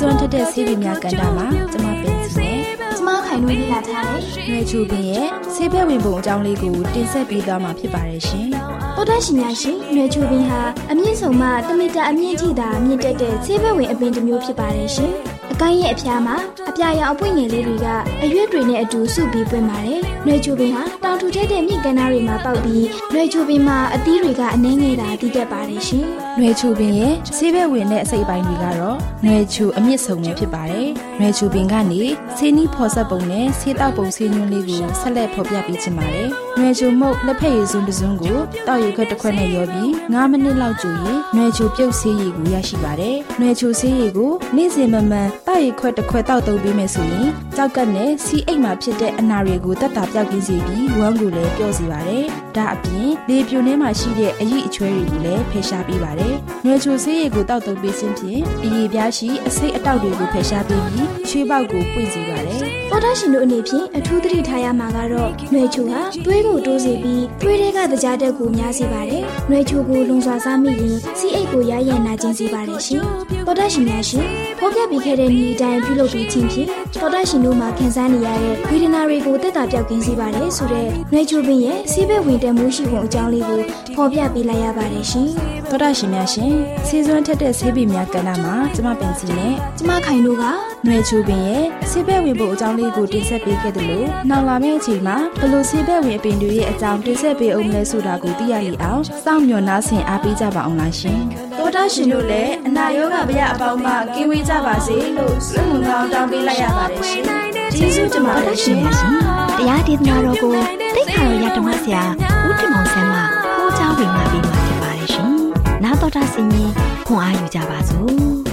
[0.00, 2.62] စေစွမ်းထက်တဲ့ဆေးပင်များကန်တာမှာကျမပင်စီနဲ့
[2.96, 8.46] ကျမခိုင်နှွေးလေးလာထားတယ်။ရွှေချူပင်ရဲ့ဆေးဘက်ဝင်ပုံအကြောင်းလေးကိုတင်ဆက်ပေးသွားမှာဖြစ်ပါတယ်ရှင်။
[8.96, 10.60] တောတရှင်များရှင်နွေချိုပင်ဟာ
[10.90, 15.12] အမြင့်ဆုံးမှတမီတာအမြင့်ထိသာမြင့်တက်တဲ့ဆေးဘက်ဝင်အပင်တစ်မျိုးဖြစ်ပါတယ်ရှင်။
[15.52, 16.36] အကိုင်းရဲ့အဖျားမှာ
[16.68, 17.86] အပြာရောင်အပွင့်ငယ်လေးတွေက
[18.24, 26.06] အရွက်တွေနဲ့အတူစုပြီးပွင့်ပါတယ်။နွေချိုပင်ဟာတောင်ထူထက်တဲ့မြင့်ကမ်းနားတွေမှာပေါက်ပြီးနွေချိုပင်မှာအသီးတွေကအနှဲငယ်တာတည်တတ်ပါတယ်ရှင်။
[26.38, 30.88] နွေချိုပင်ရဲ့ဆေးဘက်ဝင်တဲ့အစိပ်ပိုင်းတွေကတော့နွေချိုအမြင့်ဆုံးပဲဖြစ်ပါတယ်။
[31.20, 32.02] နွေချိုပင်ကနေ
[32.36, 36.28] ဆေးနီးဖော်ဆက်ပုံနဲ့ဆေးတောက်ပုံဆေးညွှန်းလေးကိုဆက်လက်ဖော်ပြပေးချင်ပါတယ်။
[36.58, 52.24] နွေချိုမုတ်လက်ဖက်ရည်စွန်းတစ်စွန်းကိုတောက်ရခွက်တစ်ခွက်နဲ့ရောပြီး9မိနစ်လောက်ကြိုရင်နွေချိုပြုတ်ဆေးရည်ကိုရရှိပါတယ်။နွေချိုဆေးရည်ကိုနေ့စဉ်မမှန်တောက်ရခွက်တစ်ခွက်တောက်သုံးပေးမယ်ဆိုရင်ကြောက်ကတ်နဲ့စီအိတ်မှာဖြစ်တဲ့အနာတွေကိုတက်တာပြောက်ကင်းစေပြီးဝမ်းကိုလည်းပျော့စေပါတယ်။
[52.56, 56.34] ဒါအပြင်လေပြိုထဲမှာရှိတဲ့အရည်အချွဲတွေကိုလည်းဖယ်ရှားပေးပါတယ်။
[56.64, 73.04] နွေချိုဆေးရည်ကိုတောက်သုံးပေးခြင်းဖြင့်အရည်ပြားရှိအဆိပ်အတောက်တွေကိုဖယ်ရှားပေးပြီးချွေးပေါက်ကိုပွင့်စေပါတယ်။ပေါ်တာရှင်တို့အနေဖြင့်အထူးသတိထားရမှာကတော့နွေချိုဟာသွေးကိုတိုးစေပြီးသွေးတွေကတကြားတက်ကိုများစေပါတယ်။နွေချိုကိုလုံစွာစားမိရင်စီအိတ်ကိုရရနာကျင်စေပါတယ်ရှင်။
[73.46, 74.26] ပေါ်တာရှင်များရှင်
[74.58, 76.68] ဖော်ပြပေးခဲ့တဲ့ဤအတိုင်းပြုလုပ်ပြီးခြင်းဖြင့်
[77.00, 83.60] ပေါ်တာရှင်တို့မှာခံစားနေရတဲ့ဝေဒနာတွေကိုတက်တာပြောက်ကင်းစေပါတယ်ဆိုတော့နွေချိုပင်ရဲ့စီးဘက်ဝင်တက်မှုရှိပုံအကြောင်းလေးကို
[83.94, 85.28] ဖော်ပြပေးလိုက်ရပါတယ်ရှင်။
[85.70, 86.52] သောတာရှင်များရှင်
[86.86, 90.44] ဆေးစွမ်းထက်တဲ့ဆေးပင်များကဏ္ဍမှာကျမပင်စီနဲ့ကျမခိုင်တို့က
[90.86, 101.20] နွေချိုပင်ရဲ့ဆေးဘက်ဝင်ပုံအကြောင်းလေးကိုတင်ဆက်ပေးခဲ့တယ်လို့နောက်လာမယ့်အချိန်မှာဘလို့ဆေးဘက်ဝင်အပင်တွေရဲ့အကြောင်းတင်ဆက်ပေးအောင်လဲဆိုတာကိုသိရလိမ့်အောင်စောင့်မျှော်နှားဆင်အားပေးကြပါအောင်လားရှင်။
[101.58, 107.24] သောတာရှင်တို့လည်းအနာရောဂါဗျအပေါင်းမှကင်းဝေးကြပါစေလို့ဆုမွန်ကောင်းတောင်းပေးလိုက်ရပါတယ်ရှင်။
[107.76, 108.78] ကျေးဇူးတင်ပါတယ်ရှင်။
[109.58, 110.54] တရားဒေသနာတော်ကို
[110.96, 112.02] သိခါတော်ရဓမ္မဆရာ
[112.46, 113.20] ဦးတင်မောင်ဆန်းမှ
[113.56, 115.30] ဟောကြားဝင်လာပြီးမှဖြစ်ပါတယ်ရှင်။
[115.84, 116.70] နာတော်တာဆင်ရင်
[117.06, 118.40] ခွန်အားယူကြပါစို့။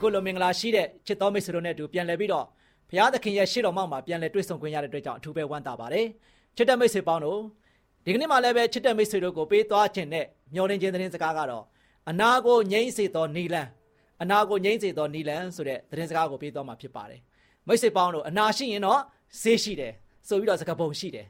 [0.00, 2.46] ခုလိုမင်္ဂလာရှိတဲ့ချစ်တော်မိတ်ဆွေတို့နဲ့အတူပြန်လည်ပြီးတော့
[2.90, 6.06] ဘုရားသခင်ရဲ့ရှေ့တော်မှောက်မှာပြန်လည်တွေ့ဆုံခွင့်ရတဲ့အတွက်ကြောင့်အထူးပဲဝမ်းသာပါတယ်။
[6.56, 7.40] ချစ်တဲ့မိတ်ဆွေပေါင်းတို့
[8.04, 11.64] ဒီကနေ့မှလည်းပဲချစ်တဲ့မိတ်ဆွေတို့ကိုပေးသွားခြင်းနဲ့မျှော်လင့်ခြင်းသတင်းစကားကတော့
[12.10, 13.68] အနာကိုငြိမ့်စေသောနီလန်
[14.22, 17.20] အနာကိုငြိမ့်စေသောနီလန်ဆိုတဲ့သတင်းစကားကိုပေးသွားမှာဖြစ်ပါတယ်။
[17.66, 19.00] မမိတ်ဆွေပေါင်းတို့အနာရှိရင်တော့
[19.40, 19.92] ဆေးရှိတယ်
[20.28, 21.26] ဆိုပြီးတော့စကားပုံရှိတယ်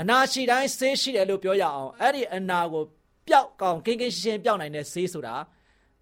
[0.00, 2.84] အနာရှိတိုင်းဆေးရှိတယ်လို့ပြောရအောင်အဲ့ဒီအနာကို
[3.28, 5.34] ပျောက်ကောင်ကင်းကင်းရှင်းရှင်းပျောက်နိုင်တဲ့ဆေးဆိုတာ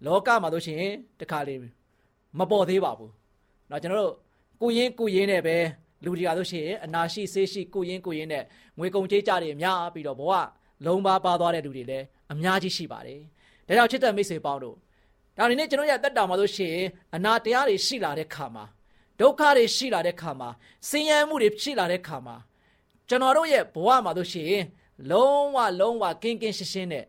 [0.06, 0.82] လောကမှာတို့ရှင်
[1.20, 1.60] တခါလေး
[2.38, 3.12] မပေါ်သေးပါဘူး
[3.68, 4.14] เนาะကျွန်တော်တို့
[4.60, 5.56] ကိုရင်းကိုရင်းနဲ့ပဲ
[6.04, 8.44] လူတွေကဆိုရှင်အနာရှိဆေးရှိကိုရင်းကိုရင်းနဲ့
[8.78, 10.32] ငွေကုန်ကြေးကြတွေအများပြီးတော့ဘဝ
[10.86, 13.20] လုံးပါပါသွားတဲ့လူတွေလည်းအများကြီးရှိပါတယ်
[13.66, 14.76] ဒါကြောင့်ချစ်တဲ့မိတ်ဆွေပေါင်းတို့
[15.36, 16.76] ဒါနေနဲ့ကျွန်တော်ရတက်တာမှာဆိုရှင်
[17.14, 18.64] အနာတရားတွေရှိလာတဲ့ခါမှာ
[19.20, 20.48] ဒုက္ခတွေရှိလာတဲ့ခါမှာ
[20.88, 22.36] ဆင်းရဲမှုတွေရှိလာတဲ့ခါမှာ
[23.08, 24.54] ကျွန်တော်တို့ရဲ့ဘဝမှာဆိုရှင်
[25.10, 27.04] လုံးဝလုံးဝကင်းကင်းရှင်းရှင်းနဲ့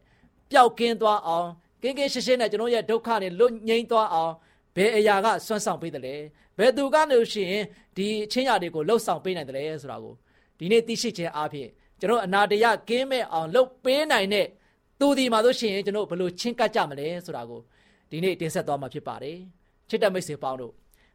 [0.52, 1.50] ပျောက်ကင်းသွားအောင်
[1.85, 4.33] ကင်းကင်းရှင်းရှင်းနဲ့ကျွန်တော်ရဲ့ဒုက္ခတွေလွတ်ငြိမ်းသွားအောင်
[4.77, 6.15] ဘယ်အရာကဆွမ်းဆောင်ပေးတယ်လဲ
[6.59, 7.65] ဘယ်သူကလို့ရှိရင်
[7.97, 10.15] ဒီအချင်းရာတွေကိုလှုပ်ဆောင်ပေးနိုင်တယ်လဲဆိုတာကို
[10.59, 11.69] ဒီနေ့သိရှိခြင်းအပြင်
[12.01, 14.47] ကျွန်တော်အနာတရကင်းမဲ့အောင်လှုပ်ပေးနိုင်တဲ့
[15.01, 17.61] သူဒီမှာလို့ရှိရင်ကျွန်တော်ဘယ်လိုချင်းကပ်ကြမလဲဆိုတာကို
[18.11, 19.39] ဒီနေ့တင်ဆက်သွားမှာဖြစ်ပါတယ်
[19.89, 20.73] ချစ်တဲ့မိတ်ဆွေပေါင်းတို့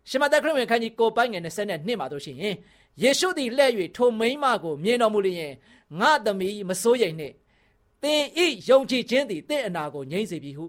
[0.10, 2.56] ရှမသက်ခရစ်ဝင်ခန်းကြီးကိုပိုင်းငယ်22မှာတို့ရှိရင်
[3.02, 5.54] ယေရှုသည်လှဲ့၍ထိုမိန်းမကိုမြင်တော်မူလျင်
[6.00, 7.36] ငါသမီးမစိုးရိမ်နှင့်
[8.04, 10.66] သင်ဤယုံကြည်ခြင်းသည်တင့်အနာကိုငြိမ့်စေပြီဟု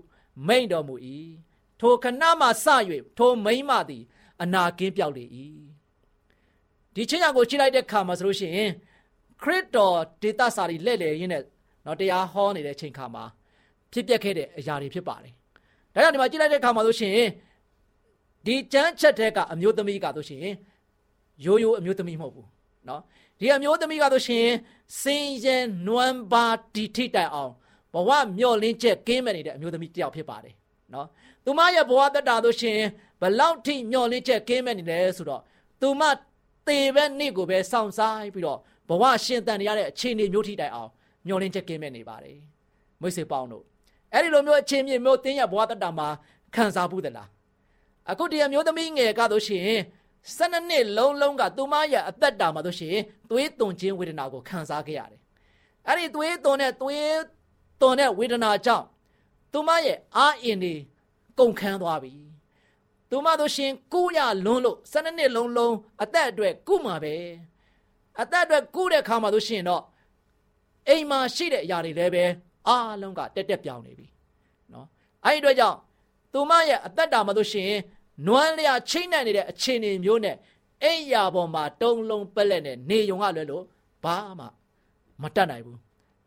[0.46, 0.94] မိန်တော်မူ၏
[1.80, 2.66] ထိုခဏမှစ၍
[3.18, 4.02] ထိုမိမသည်
[4.42, 5.24] အနာကင်းပြောက်လေ၏
[6.94, 8.70] ဒီချင်းညာကိုကြည့်လိုက်တဲ့အခါမှာဆိုလို့ရှိရင်
[9.42, 11.42] ခရစ်တော်ဒေတာစာရီလက်လေရင်းနဲ့
[11.86, 13.24] နော်တရားဟောနေတဲ့ချိန်ခါမှာ
[13.92, 15.32] ဖြစ်ပျက်ခဲ့တဲ့အရာတွေဖြစ်ပါတယ်
[15.94, 17.14] ဒါကြောင့်ဒီမှာကြည့်လိုက်တဲ့အခါမှာဆိုရှင်
[18.46, 20.40] ဒီကျမ်းချက်တဲ့ကအမျိုးသမီးကဆိုရှင်
[21.44, 22.48] ရိုးရိုးအမျိုးသမီးမဟုတ်ဘူး
[22.88, 23.02] နော်
[23.40, 24.46] ဒီအမျိုးသမီးကတော့ရှင်
[25.00, 25.56] စင်ရဲ
[25.86, 27.52] နွမ်းပါတီထိတိုင်အောင်
[27.94, 30.54] ဘဝမျောလင်းချက်ကင်းမဲ့နေတဲ့အမျိုးသမီးတစ်ယောက်ဖြစ်ပါတယ်
[30.94, 31.06] နော်
[31.44, 32.78] သူမရဲ့ဘဝတက်တာဆိုရှင်
[33.20, 35.42] ဘလောက်ထိမျောလင်းချက်ကင်းမဲ့နေလဲဆိုတော့
[35.80, 36.02] သူမ
[36.68, 38.58] တေပဲနေ့ကိုပဲစောင့်ဆိုင်ပြီးတော့
[38.88, 40.90] ဘဝရှင်တန်နေရတဲ့အခြေအနေမျိုးထိတိုင်အောင်
[41.26, 42.38] မျောလင်းချက်ကင်းမဲ့နေပါတယ်
[43.00, 43.64] မိတ်ဆွေပေါင်းတို့
[44.12, 46.08] အဲ့ဒီလိုမျိုးအခြေမြင့်မျိုးတင်းရဲ့ဘဝတက်တာမှာ
[46.54, 47.28] ခံစားဘူးသလား
[48.10, 49.68] အခုဒီအမျိုးသမီးငယ်ကဆိုရှင်
[50.28, 52.96] ၁၂နှစ်လုံးလုံးကသူမရဲ့အသက်တာမှာတို့ရှင်
[53.30, 55.20] သွေးသွန်ခြင်းဝေဒနာကိုခံစားခဲ့ရတယ်
[55.86, 57.08] အဲ့ဒီသွေးသွန်တဲ့သွေး
[57.80, 58.86] သွန်တဲ့ဝေဒနာကြောင့်
[59.52, 60.74] သူမရဲ့အာအင်တွေ
[61.38, 62.12] ကုန်ခန်းသွားပြီ
[63.10, 67.14] သူမတို့ရှင်ကုရလွန်းလို့၁၂နှစ်လုံးလုံးအသက်အတွက်ကုမှာပဲ
[68.20, 69.82] အသက်အတွက်ကုတဲ့ခါမှာတို့ရှင်တော့
[70.88, 72.24] အိမ်မှာရှိတဲ့အရာတွေလည်းပဲ
[72.68, 74.06] အားလုံးကတက်တက်ပြောင်းနေပြီ
[74.72, 74.86] နော်
[75.24, 75.78] အဲ့ဒီအတွက်ကြောင့်
[76.32, 77.70] သူမရဲ့အသက်တာမှာတို့ရှင်
[78.26, 80.36] နွမ်းလျာချိမ့်နှံ့နေတဲ့အခြေအနေမျိုးနဲ့
[80.82, 83.64] အိမ်ယာပေါ်မှာတုံးလုံးပက်လက်နဲ့နေုံကလွယ်လို့
[84.04, 84.46] ဘာမှ
[85.22, 85.78] မတတ်နိုင်ဘူး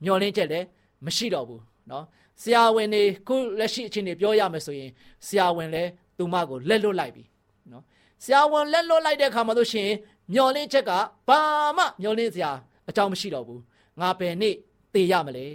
[0.04, 0.66] မျောလင်းချက်လည်း
[1.06, 1.62] မရှိတော့ဘူး
[1.92, 2.06] နော်
[2.42, 4.92] ဆရာဝန်တွေခုလက်ရှိအခြေအနေပြောရမယ်ဆိုရင်
[5.28, 7.24] ဆရာဝန်လည်းသူမကိုလက်လွတ်လိုက်ပြီ
[7.72, 7.84] နော်
[8.24, 9.90] ဆရာဝန်လက်လွတ်လိုက်တဲ့အခါမှာတို့ရှင်
[10.34, 10.92] မျောလင်းချက်က
[11.28, 11.40] ဘာ
[11.78, 12.52] မှမျောလင်းစရာ
[12.90, 13.62] အကြောင်းမရှိတော့ဘူး
[14.00, 14.56] ငါဘယ်နေ့
[14.94, 15.46] သေရမလဲ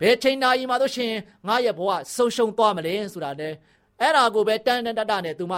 [0.00, 1.12] ဘယ်ချိန်နာရီမှာတို့ရှင်
[1.48, 3.48] ငါရဲ့ဘဝဆုံးရှုံးသွားမလဲဆိုတာလေ
[4.00, 5.54] အဲ့ဒါကိုပဲတန်တန်တတနဲ့သူမ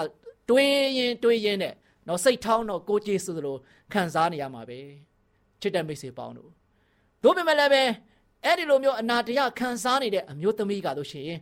[0.49, 1.75] တွေးရင်တွေးရင်နဲ့
[2.09, 3.57] နော်စိတ်ထောင်းတော့ကိုကြည်ဆိုသလို
[3.93, 4.79] ခံစားနေရမှာပဲ
[5.61, 6.51] ချစ်တဲ့မိတ်ဆွေပေါင်းတို့
[7.23, 7.83] တို့ပေမဲ့လည်းပဲ
[8.45, 11.39] အဲ့ဒီလိုမျိုးအနာတရခံစားနေတဲ့အမျိုးသမီးကတို့ရှင်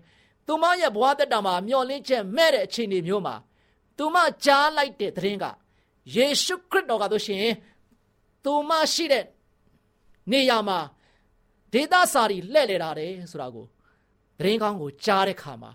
[0.47, 3.35] သူမရဲ့ဘဝတက်တာမှာမျောလင့်ချက်မဲ့တဲ့အခြေအနေမျိုးမှာ
[3.99, 5.45] သူမကြားလိုက်တဲ့သတင်းက
[6.15, 7.45] ယေရှုခရစ်တော်ကတို့ရှင်
[8.45, 9.25] သူမရှိတဲ့
[10.33, 10.79] နေရာမှာ
[11.73, 13.67] ဒေသစာရီလှဲ့လေတာတယ်ဆိုတာကို
[14.39, 15.71] သတင်းကောင်းကိုကြားတဲ့ခါမှာ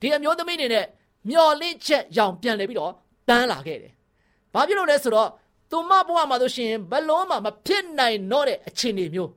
[0.00, 0.86] ဒီအမျိုးသမီးနေနဲ့
[1.28, 2.92] မျော်လင့်ချက်ရောင်ပြန်လဲပြီးတော့
[3.28, 3.92] တန်းလာခဲ့တယ်။
[4.52, 5.28] ဘာဖြစ်လို့လဲဆိုတော့
[5.70, 9.30] သူမဘဝမှာတို့ရှင်ဘလုံးမှာမဖြစ်နိုင်တော့တဲ့အခြေအနေမျိုး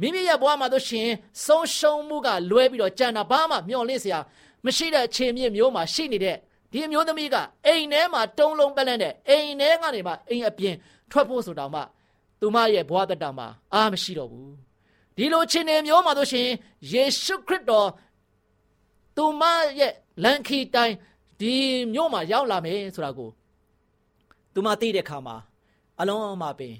[0.00, 1.08] မိမိရဲ့ဘဝမှာတို့ရှင်
[1.46, 4.18] ဆုံးရှုံးမှုကလွဲပြီးတော့ကြံတာဘာမှမျော်လင့်စရာ
[4.64, 6.36] မရှိတဲ့အခြေအနေမျိုးမှာရှိနေတဲ့
[6.72, 10.74] ဒီအမျိုးသမီးကအိမ်ထဲမှာတုံးလုံးပက်လက်နဲ့အိမ်ထဲကနေမှအိမ်အပြင်
[11.10, 11.80] ထွက်ဖို့ဆိုတော့မှ
[12.40, 14.52] သူမရဲ့ဘဝတတမှာအားမရှိတော့ဘူး
[15.16, 16.48] ဒီလိုအခြေအနေမျိုးမှာတို့ရှင်
[16.92, 17.88] ယေရှုခရစ်တော်
[19.16, 19.42] သူမ
[19.78, 19.92] ရဲ့
[20.24, 20.94] လန်ခီတိုင်း
[21.40, 21.54] ဒီ
[21.92, 23.30] မြို့မှာရောက်လာမယ်ဆိုတာကို
[24.54, 25.36] သူမသိတဲ့အခါမှာ
[26.00, 26.74] အလုံးအမပင်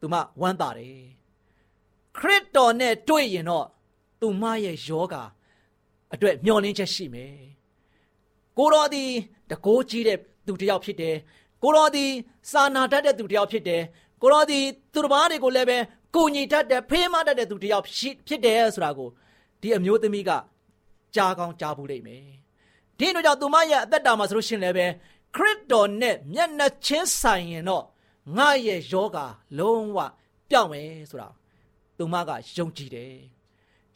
[0.00, 0.98] သူမဝမ်းသာတယ်
[2.18, 3.66] ခရစ်တော်နဲ့တွေ့ရင်တော့
[4.20, 5.14] သူမရဲ့ယောဂ
[6.14, 7.34] အတွက်မျောလင်းချက်ရှိမယ်
[8.58, 9.04] ကိုတော်ဒီ
[9.50, 11.16] တကိုးကြီးတဲ့သူတစ်ယောက်ဖြစ်တယ်
[11.62, 12.04] ကိုတော်ဒီ
[12.50, 13.82] စာနာတတ်တဲ့သူတစ်ယောက်ဖြစ်တယ်
[14.22, 14.58] ကိုတော်ဒီ
[14.92, 15.78] သူတစ်ပါးတွေကိုလည်းပဲ
[16.14, 17.84] ကိုညီတတ်တဲ့ဖေးမတတ်တဲ့သူတစ်ယောက်
[18.28, 19.08] ဖြစ်တယ်ဆိုတာကို
[19.60, 20.30] ဒီအမျိုးသမီးက
[21.14, 22.26] ကြားကောင်းကြားဘူးလိမ့်မယ်
[22.98, 24.86] ဒီတို့ကြောင့်သူမရဲ့အသက်တာမှာဆိုလို့ရှင်လည်းပဲ
[25.36, 27.84] ခရစ်တော်နဲ့မျက်နှာချင်းဆိုင်ရင်တော့
[28.36, 29.18] ငါရဲ့ယောဂ
[29.58, 29.98] လုံးဝ
[30.50, 31.28] ပျောက်မယ်ဆိုတာ
[31.98, 33.14] သူမကယုံကြည်တယ်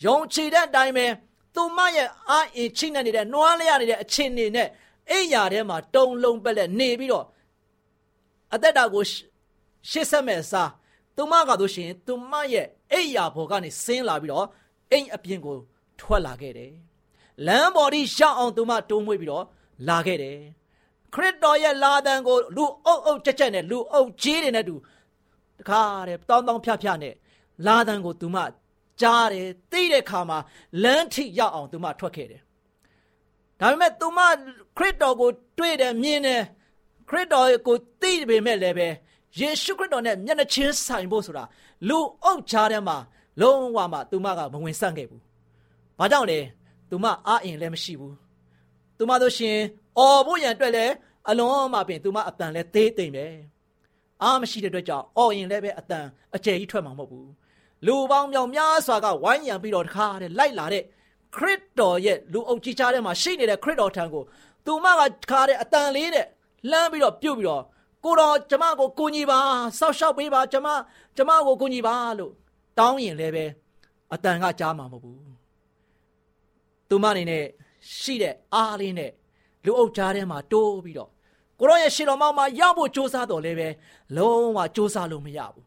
[0.04, 1.06] ယုံကြည်တဲ့အတိုင်းပဲ
[1.54, 4.68] သူမရဲ့အာအင်ချိနဲ့နေတဲ့နွားလျရနေတဲ့အခြေအနေနဲ့
[5.11, 7.26] အိယာထဲမှာတုံလုံးပက်လက်နေပြီးတော့
[8.54, 9.02] အသက်တာကို
[9.90, 10.71] ရှစ်ဆက်မဲ့စား
[11.16, 14.47] သူမကတို့ရှင်သူမရဲ့အိယာဘော်ကနေဆင်းလာပြီးတော့
[14.92, 15.56] အိမ်အပြင်ကို
[16.00, 16.73] ထွက်လာခဲ့တယ်
[17.46, 19.44] လမ်းပေါ်ထိရှောက်အောင်သူမတိုးမွေးပြီးတော့
[19.88, 20.38] လာခဲ့တယ်
[21.12, 24.74] ခခရစ်တော်ရဲ့လာတန်ကိုလူအုပ်အုပ်ကြက်ကြက်နဲ့လူအုပ်ကြီးတွေနဲ့တူ
[25.58, 27.14] တခါတဲ့တောင်းတောင်းဖြဖြနဲ့
[27.66, 28.36] လာတန်ကိုသူမ
[29.00, 30.38] ကြားတယ်သိတဲ့ခါမှာ
[30.82, 32.40] လမ်းထိရောက်အောင်သူမထွက်ခဲ့တယ်
[33.60, 34.18] ဒါပေမဲ့သူမ
[34.76, 36.42] ခရစ်တော်ကို တွေ့တယ်မြင်တယ်
[37.08, 38.88] ခရစ်တော်ကိုသိပေမဲ့လည်းပဲ
[39.38, 41.44] ယေရှုခရစ်တော်နဲ့မျက်နှာချင်းဆိုင်ဖို့ဆိုတာ
[41.88, 42.96] လူအုပ်ချားထဲမှာ
[43.40, 45.22] လုံးဝမှသူမကမဝင်ဆန့်ခဲ့ဘူး။
[45.98, 46.38] ဘာကြောင့်လဲ။
[46.94, 48.14] သူမအားအင်လည်းမရှိဘူး။
[48.96, 49.58] သူမတို့ရှင်
[49.98, 50.92] အော်ဖို့ရန်အတွက်လည်း
[51.30, 53.26] အလုံးမပင်သူမအတန်လည်းသေးသိမ့်ပဲ။
[54.22, 57.28] အားမရှိတဲ့အတွက်ကြောင့်အော်ရင်လည်းပဲအတန်အကျယ်ကြီးထွက်မှာမဟုတ်ဘူး။
[57.86, 60.82] လူပေါင်းမြောင်များစွာကဝိုင်းရံပြီးတော့တခါတဲ့လိုက်လာတဲ့
[61.34, 64.22] ခရစ်တော်ရဲ့လူအုပ်ကြီးချားထဲမှာရှိနေတဲ့ခရစ်တော်ထံကို
[64.66, 66.26] သူမကတခါတဲ့အတန်လေးတဲ့
[66.70, 67.62] လှမ်းပြီးတော့ပြုတ်ပြီးတော့
[68.04, 69.40] ကိုတော်ကျမကိုကိုကြီးပါ
[69.78, 70.68] စောက်ရှောက်ပေးပါကျမ
[71.16, 72.32] ကျမကိုကိုကြီးပါလို့
[72.78, 73.44] တောင်းရင်လည်းပဲ
[74.12, 75.24] အတန်ကကြားမှာမဟုတ်ဘူး
[76.89, 77.43] သူမအနေနဲ့
[77.98, 79.12] ရှိတဲ့အားလေးနဲ့
[79.65, 81.09] လူအုပ်ကြားထဲမှာတိုးပြီးတော့
[81.59, 83.67] ကိုရောရဲ့ရှင်တော်မောင်မှာရောက်ဖို့စ조사တော်လည်းပဲ
[84.17, 85.65] လုံးဝစ조사လို့မရဘူး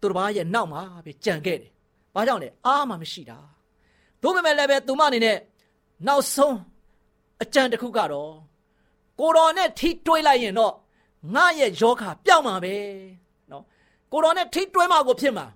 [0.00, 1.70] သူတစ်ပါးရဲ့နောက်မှာပဲကြံခဲ့တယ်
[2.14, 3.38] ဘာကြောင့်လဲအားမှမရှိတာ
[4.22, 5.38] တို့ပေမဲ့လည်းပဲသူမအနေနဲ့
[6.06, 6.56] နောက်ဆုံး
[7.42, 8.32] အကြံတစ်ခုကတော့
[9.20, 10.74] ကိုတော်နဲ့ထိတွေးလိုက်ရင်တော့
[11.34, 12.74] ငါရဲ့ယောဂပျောက်မှာပဲ
[13.50, 13.64] နော်
[14.12, 15.46] ကိုတော်နဲ့ထိတွေးမှာကိုဖြစ်မှာ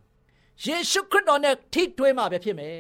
[0.64, 2.76] ယေရှုခရစ်တော်နဲ့ထိတွေးမှာပဲဖြစ်မယ်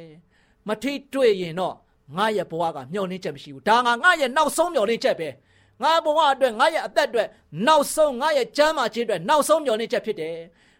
[0.67, 1.73] မထိတွေးရင်တော့
[2.17, 5.29] ငါရဲ့ဘဝကမျောလင်းချက်မရှိဘူးဒါငါငါရဲ့နောက်ဆုံးမျောလင်းချက်ပဲ
[5.83, 7.27] ငါဘဝအတွက်ငါရဲ့အသက်အတွက်
[7.67, 10.35] နောက်ဆုံးငါရဲ့ကျမ်းမာခြင်းအတွက်နောက်ဆုံးမျောလင်းချက်ဖြစ်တယ်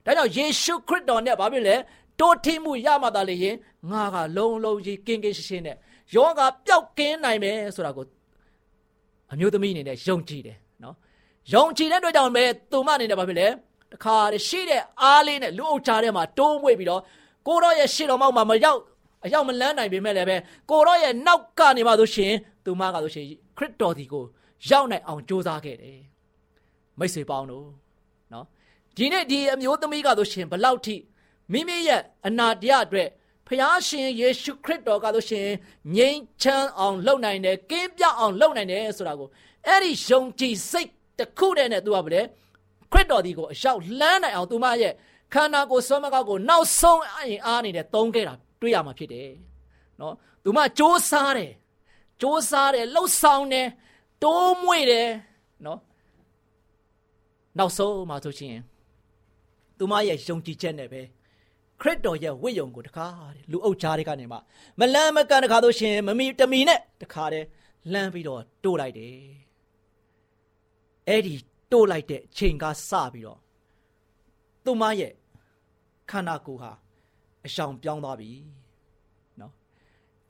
[0.05, 1.75] ဒါကြောင့်ယေရှုခရစ်တော်နဲ့ဘာဖြစ်လဲ
[2.19, 3.55] တိုးထိမှုရမှသာလေရင်
[3.91, 5.75] ငါကလုံးလုံးကြီးကင်းကင်းရှင်းရှင်းနဲ့
[6.15, 8.05] ယောဂပျောက်ကင်းနိုင်မယ်ဆိုတာကို
[9.31, 10.95] အမျိုးသမီးအနေနဲ့ယုံကြည်တယ်နော်
[11.53, 13.47] ယုံကြည်တဲ့အတွက်ကြောင့်ပဲသူမအနေနဲ့ဘာဖြစ်လဲ
[13.91, 14.17] တခါ
[14.47, 17.01] ရှိတဲ့အားလေးနဲ့လူအုပ်ချားထဲမှာတိုးမွေ့ပြီးတော့
[17.47, 18.79] ကိုတော့ရဲ့ရှေ့တော်မောက်မှာမရောက်
[19.27, 20.37] အရောက်မလန်းနိုင်ပေမဲ့လည်းပဲ
[20.69, 22.33] ကိုတော့ရဲ့နောက်ကနေမှဆိုရှင်
[22.65, 23.25] သူမကဆိုရှင်
[23.57, 24.23] ခရစ်တော်ဒီကို
[24.69, 25.99] ရောက်နိုင်အောင်ကြိုးစားခဲ့တယ်
[26.99, 27.67] မိတ်ဆွေပေါင်းတို့
[28.33, 28.45] နော်
[28.97, 30.95] ဒီနေ့ဒီအမျိုးသမီးကဆိုရှင်ဘလောက်ထိ
[31.51, 33.09] မိမိရဲ့အနာတရားအတွက်
[33.47, 35.47] ဖျားရှင်ယေရှုခရစ်တော်ကဆိုရှင်
[35.95, 39.29] ငြိမ်းချမ်းအောင်လုပ်နိုင်တယ်ကင်းပြအောင်လုပ်နိုင်တယ်ဆိုတာကို
[39.67, 42.21] အဲ့ဒီယုံကြည်စိတ်တစ်ခုတည်းနဲ့သူကဗလဲ
[42.91, 44.93] ခရစ်တော်ဒီကိုအရောက်လှမ်းနိုင်အောင်သူမရဲ့
[45.33, 49.30] ခန္ဓာကိုယ်ဆွမ်းမကောက်ကိုနောက်ဆုံးအရင်အားနေတဲ့သုံးခဲ့တာ တွေ့ရမှာဖြစ်တယ်
[50.00, 50.14] နော်
[50.44, 53.68] သူမစ조사တယ်စ조사တယ်လှုပ်ဆောင်တယ်
[54.22, 55.08] တိုးမွေ့တယ်
[55.66, 55.78] နော်
[57.58, 58.56] နောက်ဆုံးမှာဆိုရှင်
[59.78, 61.02] သူမရဲ့ယုံကြည်ချက်နဲ့ပဲ
[61.80, 64.38] ခရစ်တော်ရဲ့ဝိယုံကိုတခါတဲ့လူအုပ်ကြားတွေကနေမှ
[64.78, 67.44] မလန်းမကန်တခါလို့ရှင်မမီတမီနဲ့တခါတဲ့
[67.92, 69.16] လှမ်းပြီးတော့တိုးလိုက်တယ်
[71.08, 71.34] အဲ့ဒီ
[71.72, 73.40] တိုးလိုက်တဲ့အချိန်ကစပြီးတော့
[74.64, 75.12] သူမရဲ့
[76.10, 76.72] ခန္ဓာကိုယ်ဟာ
[77.47, 78.31] အရှောင်ပြောင်းသွားပြီ
[79.39, 79.51] နော်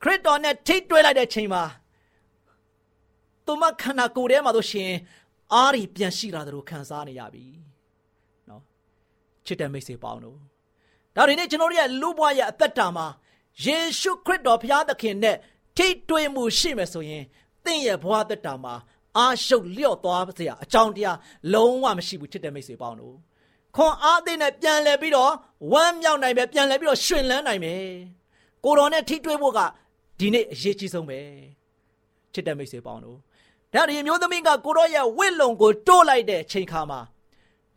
[0.02, 1.62] ခရစ်တော်နဲ့ထိတ်တွဲလိုက်တဲ့အချိန်မှာ
[3.46, 4.90] သူမခန္ဓာကိုယ်ထဲမှာဆိုရှင်
[5.54, 7.46] အားရီပြန်ရှိလာတယ်လို့ခံစားနေရပြီ
[8.48, 8.62] နော်
[9.46, 10.38] ချစ်တဲ့မိတ်ဆွေပေါင်းတို့
[11.16, 13.06] ဒါတွေနဲ့ကျွန်တော်တို့ရဲ့လူဘဝရဲ့အသက်တာမှာ
[13.64, 15.36] ယေရှုခရစ်တော်ဘုရားသခင်နဲ့
[15.76, 17.24] ထိတွေ့မှုရှိမယ်ဆိုရင်
[17.64, 18.74] သင်ရဲ့ဘဝသက်တာမှာ
[19.16, 21.18] အာရှုပ်လျော့သွားစရာအကြောင်းတရား
[21.54, 23.16] လုံးဝမရှိဘူးချစ်တဲ့မိတ်ဆွေပေါင်းတို့
[23.78, 25.32] ခွန်အားသိနဲ့ပြန်လဲပြီးတော့
[25.72, 27.84] ဝမ်းမြောက်နိုင်ပဲပြန်လဲပြီးတော့ရှင်လန်းနိုင်မယ်
[28.64, 29.60] ကိုတော်နဲ့ထိတွေ့ဖို့က
[30.18, 31.18] ဒီနေ့အရေးကြီးဆုံးပဲ
[32.32, 33.18] ချစ်တဲ့မိတ်ဆွေပေါင်းတို့
[33.74, 37.00] ဒါဒီမျိုးသမီးကကိုတော်ရဲ့ဝိလုံကိုတိုးလိုက်တဲ့ချိန်ခါမှာ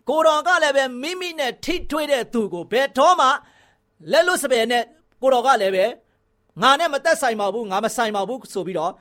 [0.09, 3.27] ကိုတော်ကလည်းပဲမိမိနဲ့ထိထွေးတဲ့သူကိုဘယ်တော့မှ
[4.11, 4.83] လက်လွတ်စပယ်နဲ့
[5.21, 5.85] ကိုတော်ကလည်းပဲ
[6.61, 8.93] ငါနဲ့မသက်ဆိုင်ပါဘူးငါမဆိုင်ပါဘူးဆိုပြီးတော့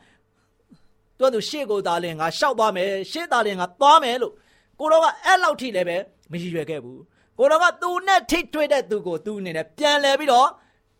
[1.19, 4.35] သူကသူရှေ့ကိုသားလင်ငါရှောက်သွားမယ်ရှေ့သားလင်ငါသွားမယ်လို့
[4.81, 5.97] ကိုတော်ကအဲ့လောက်ထိလည်းပဲ
[6.31, 7.01] မရည်ရွယ်ခဲ့ဘူး
[7.39, 10.49] ကိုတော်ကသူနဲ့ထိထွေးတဲ့သူကိုသူအနေနဲ့ပြန်လဲပြီးတော့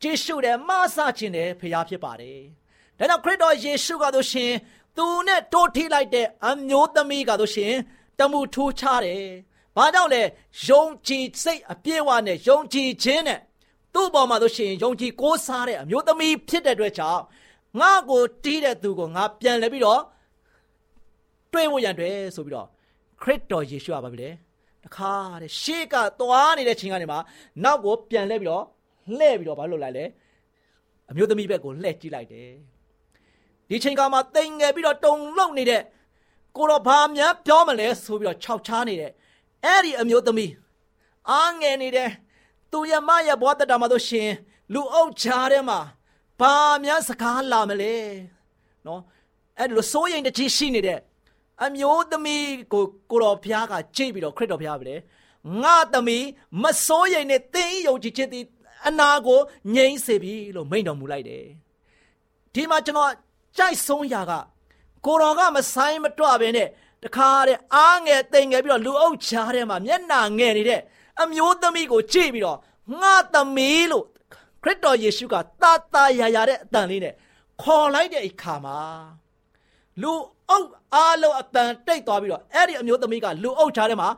[0.03, 2.41] ယေရှုတဲ့မဆခြင်းတဲ့ဖရားဖြစ်ပါတယ်
[2.99, 4.53] ဒါကြောင့်ခရစ်တော်ယေရှုကဆိုရှင်
[4.97, 7.75] သူနဲ့တိုးထိလိုက်တဲ့အမျိုးသမီးကဆိုရှင်
[8.19, 9.25] တမှုထိုးချတယ်
[9.77, 10.23] ဘာကြောင့်လဲ
[10.67, 13.41] ယုံကြည်စိတ်အပြည့်အဝနဲ့ယုံကြည်ခြင်းနဲ့
[13.95, 17.23] သူ့ဘောမှာဆိုရှင်ယုံကြည်ကိုးစားတဲ့အမျိုးသမီးဖြစ်တဲ့အတွက်ကြောင့်
[17.81, 20.03] ငါ့ကိုတီးတဲ့သူကိုငါပြန်လဲပြီးတော့
[21.53, 22.69] တွေ့ဖို့ရန်တွေ့ဆိုပြီးတော့
[23.23, 24.31] ခရစ်တော်ယေရှုကပါပြီလေ
[24.85, 25.13] တခါ
[25.43, 27.17] တဲ့ရှေ့ကသွားနေတဲ့ချိန်ကနေမှ
[27.65, 28.65] နောက်ကိုပြန်လဲပြီးတော့
[29.17, 30.05] လှည့်ပြီးတော့ဘာလုပ်လိုက်လဲ
[31.11, 32.51] အမျိုးသမီးဘက်ကိုလှည့်ကြည့်လိုက်တယ်
[33.69, 35.83] ဒီချိန်ကမှတိမ်ငယ်ပြီးတော့တုံလုံနေတဲ့
[36.57, 39.13] ကိုတော့ဘာများပြောမလဲဆိုပြီးတော့ခြောက်ချားနေတဲ့
[39.65, 40.53] အဲ့ဒီအမျိုးသမီး
[41.31, 42.11] အားငယ်နေတယ်
[42.73, 44.31] သူရမရဲ့ဘဝတတာမှာတို့ရှင်
[44.75, 45.79] လူအုပ်ချားထဲမှာ
[46.41, 47.95] ဘာများစကားလာမလဲ
[48.87, 49.01] နော်
[49.59, 50.99] အဲ့ဒီလိုစိုးရိမ်တကြီးရှိနေတဲ့
[51.65, 54.97] အမျိုးသမီးကိုကိုတော်ဘုရားကကြိတ်ပြီးတော့ခရစ်တော်ဘုရားပဲလေ
[55.63, 56.25] ငါသမီး
[56.63, 58.45] မစိုးရိမ်နဲ့သင်ယုံကြည်ခြင်းသည်
[58.87, 59.41] အနာကို
[59.75, 61.45] ငြိမ့်စေပြီလို့မိန့်တော်မူလိုက်တယ်
[62.55, 63.13] ဒီမှာကျွန်တော်
[63.57, 64.33] ကြိုက်ဆုံးရာက
[65.07, 66.69] ကိုတော်ကမဆိုင်မတွပဲနဲ့
[67.05, 70.81] တခါတဲ့အားငယ်တိမ်ငယ်ပြီးတော့လူအုပ်ချားထဲမှာမျက်နာငယ်နေတဲ့
[71.23, 72.59] အမျိုးသမီးကိုကြည့်ပြီးတော့
[73.01, 74.05] ငါသမီးလို့
[74.63, 77.15] ခရစ်တော်ယေရှုကတာတာယာယာတဲ့အတန်လေးနဲ့
[77.63, 78.79] ခေါ်လိုက်တဲ့အခါမှာ
[80.03, 80.13] လူ
[80.51, 84.09] အုပ် အားလုံးအတန်တိတ်သွားပြီးတော့အဲ့ဒီအမျိုးသမီးကလူအုပ်ချားထဲမှာ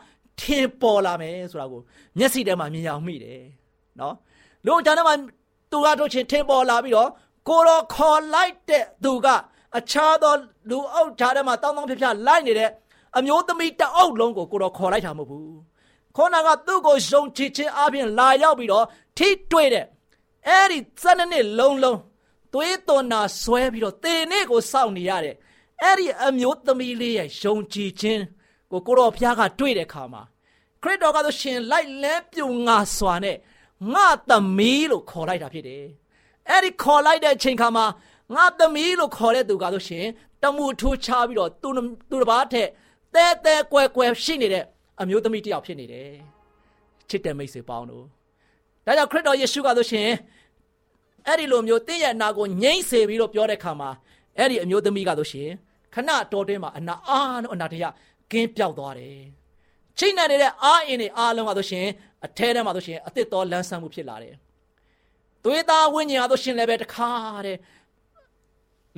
[0.41, 1.81] ထင်ပေါ်လာမယ်ဆိုတာကို
[2.19, 3.43] မျက်စိထဲမှာမြင်အောင်မိတယ်
[4.01, 4.15] နော်
[4.65, 5.15] လူအုပ်ချားထဲမှာ
[5.71, 7.11] သူကတို့ချင်းထင်ပေါ်လာပြီးတော့
[7.49, 9.27] ကိုတော်ခေါ်လိုက်တဲ့သူက
[9.79, 10.35] အခြားသော
[10.71, 12.71] လူအုပ်ချားထဲမှာတောင်းတောင်းဖြဖြလိုက်နေတဲ့
[13.19, 15.59] အမျိုးသမီးတအုပ်လုံးကိုကိုတော်ခေါ်လိုက်တာမဟုတ်ဘူး
[16.17, 18.85] ခေါနာကသူ့ကိုယုံကြည်ခြင်းအပြင်လာရောက်ပြီးတော့
[19.19, 19.87] ထိတွေ့တဲ့
[20.49, 21.99] အဲ့ဒီစနစ်လုံးလုံး
[22.53, 25.35] သွေးသွန်နာဆွဲပြီးတော့တေနေ့ကိုစောင့်နေရတဲ့
[25.83, 28.23] အဲ့ဒီအမျိုးသမီးလေးရဲ့ယုံကြည်ခြင်း
[28.71, 30.23] ကိုကိုတော်ဘုရားကတွေ့တဲ့အခါမှာ
[30.83, 33.37] ခရစ်တော်ကဆိုရှင်လိုက်လဲပြုံငါစွာနဲ့
[33.95, 35.85] ငါသမီးလို့ခေါ်လိုက်တာဖြစ်တယ်
[36.49, 37.87] အဲ့ဒီခေါ်လိုက်တဲ့အချိန်ခါမှာ
[38.35, 40.07] ငါသမီးလို့ခေါ်တဲ့သူကဆိုရှင်
[40.43, 41.69] တမှုထိုးချပြီးတော့သူ
[42.11, 42.69] သူတစ်ပါးထက်
[43.15, 44.65] တဲတဲကွယ်ကွယ်ရှိနေတဲ့
[45.01, 46.11] အမျိုးသမီးတယောက်ဖြစ်နေတယ်
[47.09, 48.05] ချစ်တဲ့မိတ်ဆွေပေါင်းတို့
[48.87, 50.09] ဒါကြောင့်ခရစ်တော်ယေရှုကဆိုရှင်
[51.27, 53.91] အဲ့ဒီလိုမျိုးတင်းရဲ့အနာကိုငြိမ့်စေပြီးတော့ပြောတဲ့ခါမှာ
[54.39, 55.51] အဲ့ဒီအမျိုးသမီးကဆိုရှင်
[55.95, 57.85] ခဏတော်တွင်းမှာအနာအားလို့အနာတရ
[58.33, 59.19] ကင်းပြောက်သွားတယ်
[59.99, 61.87] ချိတ်နေတဲ့အားအင်းတွေအားလုံးကဆိုရှင်
[62.25, 64.35] အထဲထဲမှာဆိုရှင်အသစ်တော်လန်းဆန်းမှုဖြစ်လာတယ်
[65.45, 67.11] သွေးသားဝိညာဉ်အားဆိုရှင်လည်းပဲတခါ
[67.47, 67.57] တဲ့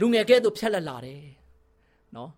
[0.01, 1.23] လူငယ်ကဲ့သို့ဖြက်လက်လာတယ်
[2.17, 2.31] နော်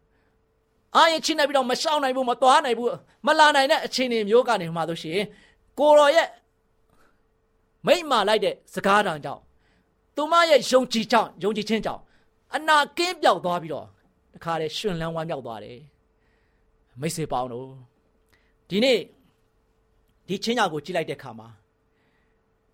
[0.96, 2.88] အာရင်ချင်းနေပြီးတော့မရှောင်နိုင်ဘူးမသွားနိုင်ဘူး
[3.26, 5.20] မလာနိုင်တဲ့အခြေအနေမျိုးကနေမှဆိုရှင်
[5.78, 6.28] ကိုရောရဲ့
[7.86, 9.42] မိမ့်မာလိုက်တဲ့စကားတံကြောင့်
[10.16, 12.02] သူမရဲ့ယုံကြည်ကြောင့်ယုံကြည်ခြင်းကြောင့်
[12.54, 13.86] အနာကင်းပြောက်သွားပြီးတော့
[14.36, 15.80] တခါတည်းရှင်လန်းဝမ်းမြောက်သွားတယ်
[17.00, 17.68] မိတ်ဆွေပေါင်းတို့
[18.68, 18.98] ဒီနေ့
[20.28, 21.48] ဒီချင်းညာကိုကြည့်လိုက်တဲ့အခါမှာ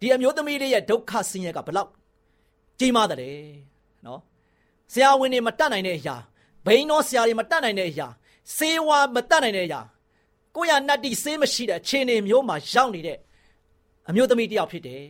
[0.00, 1.90] ဒီအမျိုးသမီးလေးရဲ့ဒုက္ခဆင်းရဲကဘလောက်
[2.78, 3.38] ကြီးမားတယ်
[4.07, 4.21] နော်
[4.92, 6.16] ဆရာဝန်တွေမတတ်နိုင်တဲ့အရာ
[6.66, 8.09] ဘိန်းတော်ဆရာတွေမတတ်နိုင်တဲ့အရာ
[8.57, 9.81] စေဝါမတတ်နိုင်တဲ့အရာ
[10.54, 13.19] ကိုရနတ်တီစေးမရှိတဲ့အခြေအနေမျိုးမှာရောက်နေတဲ့
[14.09, 15.07] အမျိုးသမီးတယောက်ဖြစ်တယ်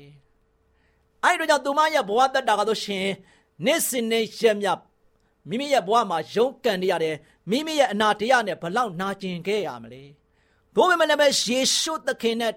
[1.25, 3.07] ။အဲဒီတော့ကြောင့်သူမရဲ့ဘဝတက်တာကတော့ရှင်
[3.65, 4.69] နေ့စဉ်နဲ့ရက်မြ
[5.49, 7.17] မိမိရဲ့ဘဝမှာရုန်းကန်နေရတယ်
[7.51, 10.03] မိမိရဲ့အနာတရားနဲ့ဘလောက်နာကျင်ခဲ့ရမလဲ။
[10.75, 12.53] ဘိုးမမလည်းပဲယေရှုသခင်နဲ့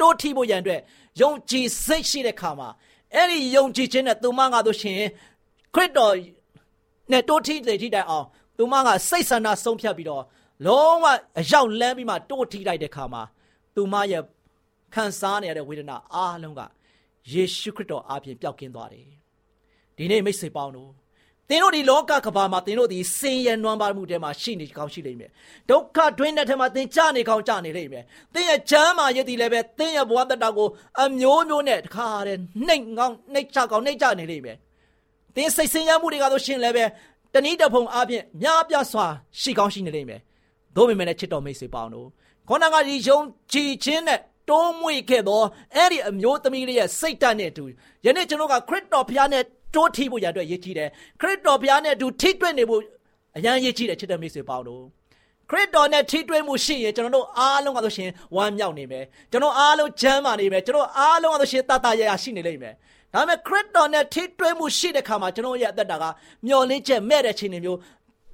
[0.00, 0.80] တိုးထီဖို့ရန်အတွက်
[1.20, 2.68] ယုံကြည်စိတ်ရှိတဲ့ခါမှာ
[3.14, 4.96] အဲ့ဒီယုံကြည်ခြင်းနဲ့သူမငါတို့ရှင်
[5.74, 6.14] ခရစ်တော်
[7.12, 8.26] နဲ့တိုးထီတဲ့ထိတိုင်အောင်
[8.58, 10.22] သူမကစိတ်ဆန္ဒဆုံးဖြတ်ပြီးတော့
[10.66, 11.04] လုံးဝ
[11.38, 13.22] အရောက်လန်းပြီးမှတိုးထီလိုက်တဲ့ခါမှာ
[13.74, 14.22] သူမရဲ့
[14.94, 16.60] ခံစားနေရတဲ့ဝေဒနာအားလုံးက
[17.32, 19.08] ယေရှုခရစ်တော်အားဖြင့်ပျောက်ကင်းသွားတယ်
[19.96, 20.90] ဒီနေ့မိတ်ဆွေပေါင်းတို့
[21.50, 25.30] သင်တို့ဒီလောကကဘာမှာသင်တို့ဒီဆင်းရဲနွမ်းပါမှုထဲမှာရှိနေကောင်းရှိလိမ့်မယ်
[25.70, 30.68] ဒုက္ခတွင်းတဲ့ထဲမှာသင်ကြနေကောင်းကြနေလိမ့်မယ်သင်ရဲ့ချမ်းမာရည်တည်လည်းပဲသင်ရဲ့ဘဝတတကို
[31.02, 34.56] အမျိုးမျိုးနဲ့တခါတည်းနှိတ်ငောင်းနှိတ်ချကောင်းနှိတ်ချနေလိမ့်မယ်
[35.36, 36.84] သင်စိတ်ဆင်းရဲမှုတွေကဆိုရှင်လည်းပဲ
[37.34, 39.06] တနည်းတစ်ဖုံအားဖြင့်များပြားစွာ
[39.40, 40.20] ရှိကောင်းရှိနေလိမ့်မယ်။
[40.76, 42.08] သို့ပေမဲ့လည်းချစ်တော်မိတ်ဆွေပေါင်းတို့
[42.48, 43.20] ခေါဏကဒီယုံ
[43.52, 45.42] ကြည်ခြင်းနဲ့တိုးမွေခဲ့သော
[45.74, 47.64] အဲ့ဒီအမျိုးသမီးလေးရဲ့စိတ်ဓာတ်နဲ့အတူ
[48.04, 49.44] ယနေ့ကျွန်တော်ကခရစ်တော်ဘုရားနဲ့
[49.75, 50.89] တိုးထီးဖို့ရတဲ့ရည်ကြီးတယ်
[51.21, 52.81] ခရစ်တော်ဘုရားနဲ့အတူထိတွေ့နေဖို့
[53.37, 54.83] အရန်ရည်ကြီးတယ်ချစ်တဲ့မိတ်ဆွေပေါင်းတို့
[55.49, 62.73] ခရစ်တော်နဲ့ထိတွေ့မှုရှိရင်ကျွန်တော်တို့အားလုံးကဆိုရှင်ဝမ်းမြောက်နေမယ်ကျွန်တော်အားလုံးချမ်းသာနေမယ်ကျွန်တော်အားလုံးကဆိုရှင်တတရရရှိနေလိမ့်မယ်
[63.13, 66.03] ဒါပေမဲ့ခရစ်တော်နဲ့ထိတွေ့မှုရှိတဲ့ခါမှာကျွန်တော်ရဲ့အသက်တာက
[66.47, 67.79] မျော်လင့်ချက်မဲ့တဲ့ချိန်တွေမျိုး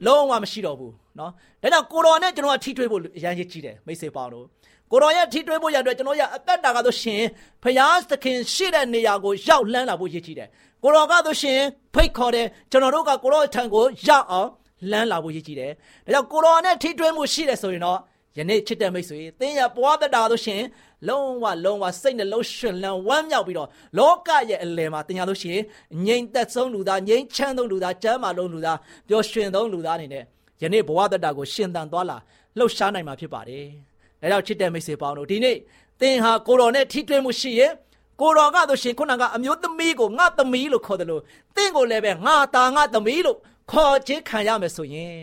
[0.06, 4.46] လုံးဝမရှိတော့ဘူးเนาะဒါကြောင့်ကိုတော်နဲ့ကျွန်တော်ကထိတွေ့ဖို့အရန်ရည်ကြီးတယ်မိတ်ဆွေပေါင်းတို့
[4.92, 7.22] ကိုတော်ရဲ့ထိတွေ့ဖို့ရတဲ့ကျွန်တော်ရဲ့အသက်တာကဆိုရှင်
[7.64, 10.50] ဖျားသခင်ရှိတဲ့နေရာကိုရောက်လန်းလာဖို့ရည်ကြီးတယ်
[10.83, 11.61] ကိုတော်ကဆိုရှင်
[11.95, 14.49] ဖိတ်ခေါ်တယ်ကျွန်တော်တို့ကကိုတော်ထံကိုရောက်အောင်
[14.91, 15.73] လမ်းလာဖို့ရည်ကြီးတယ်
[16.05, 17.99] ဒါကြောင့်ကိုတော်နဲ့ထိတွေ့မှုရှိတယ်ဆိုရင်တော့
[18.39, 20.63] ယနေ့ချစ်တဲ့မိတ်ဆွေသင်ရဲ့ဘဝသက်တာဆိုရှင်
[21.09, 25.65] လုံးဝလုံးဝစိတ်နှလုံးရှင်လန်းဝမ်းမြောက်ပြီးတော့လောကရဲ့အလယ်မှာတင်ရလို့ရှိရင်
[26.07, 30.25] ငြိမ်သက်ဆုံးလူသားငြိမ်ချမ်းဆုံးလူသားကျမ်းမာလုံးလူသားပျော်ရွှင်ဆုံးလူသားအနေနဲ့
[30.63, 32.17] ယနေ့ဘဝသက်တာကိုရှင်သန်သွားလာ
[32.59, 33.65] လှုပ်ရှားနိုင်မှာဖြစ်ပါတယ်။
[34.21, 35.57] ဒါကြောင့်ချစ်တဲ့မိတ်ဆွေပေါင်းတို့ဒီနေ့
[36.01, 37.73] သင်ဟာကိုတော်နဲ့ထိတွေ့မှုရှိရင်
[38.21, 41.23] ကိုတော်ကဆိုရှင်ခုနကအမျိုးသမီးကိုငါသမီးလို့ခေါ်တယ်လို့
[41.57, 43.39] သင်ကိုလည်းပဲငါသားငါသမီးလို့
[43.71, 45.17] ခေါ်ခြင်းခံရမယ်ဆိုရင်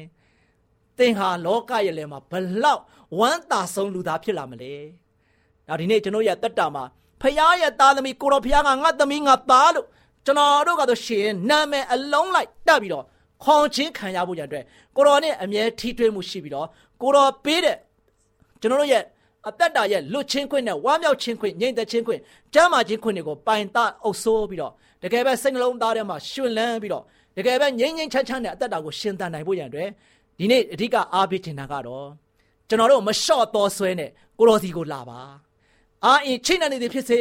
[0.97, 2.82] သင်ဟာလောကရဲ့လယ်မှာဘလောက်
[3.19, 4.73] ဝမ်းသာဆုံးလူသားဖြစ်လာမလဲ။
[5.67, 6.84] ဒါဒီနေ့ကျွန်တော်ရဲ့တက်တာမှာ
[7.21, 9.88] ဖခင်ရဲ့သားသမီးကိုတော်ဖခင်ကငါသမီးငါသားလို့
[10.25, 13.06] ကျွန်တော်တို့ကတော့ရှင်နာမည်အလုံးလိုက်တက်ပြီးတော့
[13.43, 14.63] ခေါ်ချင်းခံရဖို့ရတဲ့
[14.95, 16.67] ကိုတော်နဲ့အမြဲထိတွေ့မှုရှိပြီးတော့
[17.01, 17.77] ကိုတော်ပေးတဲ့
[18.62, 19.03] ကျွန်တော်တို့ရဲ့
[19.49, 22.19] အသက်တာရဲ့လွတ်ချင်းခွင့်နဲ့ဝမ်းမြောက်ချင်းခွင့်ငြိမ်သက်ချင်းခွင့်
[22.53, 27.03] ကျမ်းမာခြင်းခွင့်တွေကိုပိုင်တအုပ်ဆိုးပြီးတော့တကယ်ပဲစိတ်နှလုံးသားထဲမှာရှင်လန်းပြီးတော့
[27.38, 29.89] တကယ်ပဲငြိမ်ငြိမ်ချမ်းချမ်းနဲ့အသက်တာကိုရှင်သန်နိုင်ဖို့ရန်အတွက်
[30.39, 32.08] ဒီနေ့အဓိကအားပေးတင်တာကတော့
[32.67, 35.19] ကျွန်တော်တို့မလျှော့တော်ဆွဲနဲ့ကိုတော်စီကိုလာပါ
[36.06, 37.17] အာအင်ချိနေနေသည်ဖြစ်စေ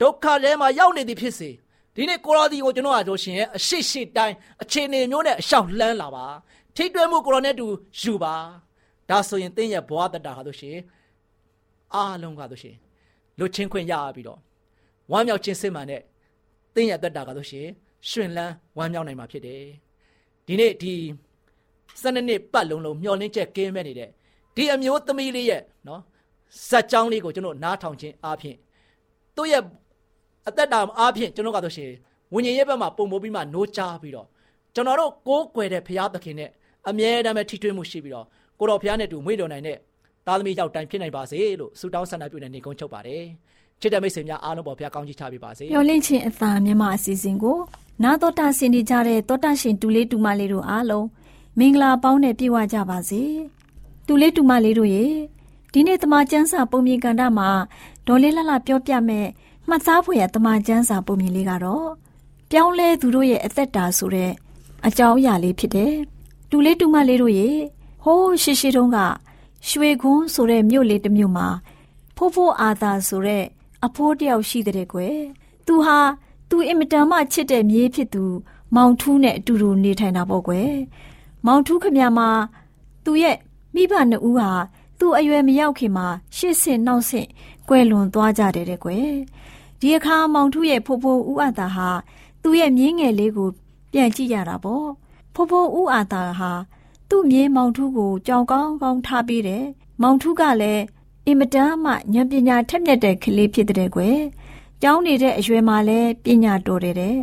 [0.00, 1.50] ဒုက္ခထဲမှာရောက်နေသည်ဖြစ်စေ
[1.94, 6.26] ဒီနေ့ကိုတော်စီကိုကျွန်တော်အားတို့ရှင်အရှိရှိတိုင်းအခြေအနေမျိုးနဲ့အလျှောက်လှမ်းလာပါ
[6.76, 7.66] ထိထိတ်တွဲမှုကိုရောနဲ့တူ
[8.00, 8.34] ယူပါ
[9.08, 10.82] ဒါဆိုရင်သင်ရဲ့ဘဝတတဟာလို့ရှိရင်
[11.94, 12.78] အားလုံးကလို့ရှိရင်
[13.38, 14.40] လွတ်ချင်းခွင့်ရပြီးတော့
[15.10, 16.02] ဝမ်းမြောက်ခြင်းစစ်မှန်တဲ့
[16.74, 17.72] သင်ရဲ့တတကလို့ရှိရင်
[18.08, 19.62] ရှင်လန်းဝမ်းမြောက်နိုင်မှာဖြစ်တယ်
[20.46, 20.94] ဒီနေ့ဒီ
[22.02, 24.08] စနေနေ့ပတ်လုံးလုံးမျောလင်းချက်ကင်းမဲ့နေတဲ့
[24.56, 26.00] ဒီအမျိုးသမီးလေးရဲ့နော်
[26.68, 28.56] ဇက်ကြောင်းလေးကိုကျွန်တော်နားထောင်ခြင်းအားဖြင့်
[29.36, 29.62] သူ့ရဲ့
[30.48, 31.90] အသက်တာအားဖြင့်ကျွန်တော်ကတော့ရှင်
[32.34, 34.26] ဝิญဉ်ရဲ့ဘက်မှာပုံမိုးပြီးမှနိုးချပြီးတော့
[34.74, 36.50] ကျွန်တော်တို့ကိုးကွယ်တဲ့ဘုရားသခင်နဲ့
[36.88, 38.26] အမြဲတမ်းပဲထိတွေ့မှုရှိပြီးတော့
[38.58, 39.78] ကိုတော်ဘုရားနဲ့တူမွေးတော်နိုင်တဲ့
[40.30, 43.24] သားသမီးရောက်တိုင်ဖြစ်နိုင်ပါစေလို့ဆုတောင်းဆန္ဒပြုနေနေကုန်းချုပ်ပါတယ်
[43.80, 47.58] ချစ်တဲ့မိတ်ဆွေများအားလုံးပေါ်ဘုရားကောင်းချီးချပေးပါစေမျော်လင့်ခြင်းအသာမြမအစီအစဉ်ကို
[48.04, 51.06] နာတော်တာဆင်နေကြတဲ့တောတာရှင်တူလေးတူမလေးတို့အားလုံး
[51.58, 53.22] မင်္ဂလာပေါင်းနဲ့ပြည့်ဝကြပါစေ
[54.06, 55.06] တူလေးတူမလေးတို့ရေ
[55.72, 57.48] ဒီနေ့တမချန်းစာပုံမြင်ကန်တာမှာ
[58.06, 59.26] ဒေါ်လေးလှလှပြောပြမဲ့
[59.68, 61.88] မှတ်သားဖွယ်ရတမချန်းစာပုံမြင်လေးကတော့
[62.50, 64.30] ပြောင်းလဲသူတို့ရဲ့အသက်တာဆိုတဲ့
[64.86, 65.94] အကြောင်းအရာလေးဖြစ်တယ်
[66.50, 67.48] တူလေးတူမလေးတို့ရေ
[68.04, 68.98] ဟိုးရှိရှိတုန်းက
[69.68, 71.48] ရွှေခွန်းဆိုတဲ့မြို့လေးတစ်မြို့မှာ
[72.16, 73.44] ဖိုးဖိုးအာသာဆိုတဲ့
[73.84, 75.18] အဖိုးတယောက်ရှိတဲ့ကွယ်
[75.66, 75.98] သူဟာ
[76.50, 78.24] သူအင်မတန်မှချစ်တဲ့မြေးဖြစ်သူ
[78.76, 80.72] မောင်ထူးနဲ့အတူတူနေထိုင်တာပေါ့ကွယ်
[81.46, 82.28] မောင်ထူးခမမှာ
[83.04, 83.36] သူရဲ့
[83.74, 84.50] မိဘနှစ်ဦးဟာ
[84.98, 87.28] သူ့အရွယ်မရောက်ခင်မှာရှစ်ဆင့်နောက်ဆင့်
[87.68, 89.10] ကွယ်လွန်သွားကြတယ်တဲ့ကွယ်
[89.80, 91.88] ဒီအခါမောင်ထူးရဲ့ဖိုးဖိုးဦးအတာဟာ
[92.42, 93.48] သူ့ရဲ့မြင်းငယ်လေးကို
[93.92, 94.86] ပြန်ကြည့်ရတာပေါ့
[95.34, 96.52] ဖိုးဖိုးဦးအတာဟာ
[97.10, 99.64] သူ့မြေးမောင်ထူးကိုကြောင်ကောင်းကောင်းထားပေးတယ်
[100.02, 100.82] မောင်ထူးကလည်း
[101.26, 104.18] အင်မတန်မှဉာဏ်ပညာထက်မြက်တဲ့ကလေးဖြစ်တဲ့ကွယ်
[104.82, 107.16] ကျောင်းနေတဲ့အရွယ်မှာလည်းပညာတော်တယ်တဲ့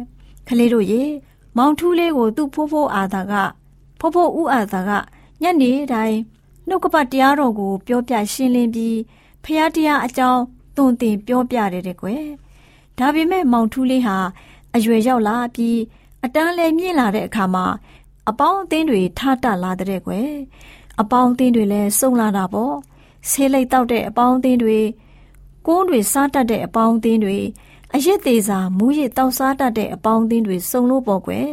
[0.47, 1.03] ကလေးတို့ရေ
[1.57, 3.33] မောင်ထူးလေးကိုသူ့ဖိုးဖိုးအာသာက
[3.99, 4.91] ဖိုးဖိုးဦးအာသာက
[5.41, 6.17] ညနေတိုင်း
[6.67, 8.97] နှုတ်ကပတ်တရားတော်ကိုပြောပြရှင်းလင်းပြီး
[9.43, 10.41] ဖះတရားအကြောင်း
[10.75, 12.25] သွန်သင်ပြောပြတယ်တဲ့ကွယ်
[12.97, 14.17] ဒါပေမဲ့မောင်ထူးလေးဟာ
[14.75, 15.77] အရွယ်ရောက်လာပြီး
[16.25, 17.65] အတန်းလဲမြင့်လာတဲ့အခါမှာ
[18.29, 20.31] အပေါင်းအသင်းတွေထားတလာတဲ့ကွယ်
[21.01, 22.75] အပေါင်းအသင်းတွေလည်းစုံလာတာပေါ့
[23.29, 24.79] ဆေးလိတ်တောက်တဲ့အပေါင်းအသင်းတွေ
[25.67, 27.37] ကုန်းတွေစားတတ်တဲ့အပေါင်းအသင်းတွေ
[27.95, 31.47] အရစ်သေးစာမူးရစ်တောက်စားတတ်တဲ့အပေါင်းအသင်းတွေစုံလို့ပေါ့ကွယ်